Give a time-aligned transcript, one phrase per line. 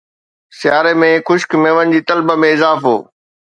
[0.57, 2.97] سياري ۾ خشڪ ميون جي طلب ۾ اضافو